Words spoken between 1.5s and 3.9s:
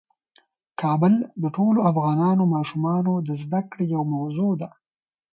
ټولو افغان ماشومانو د زده کړې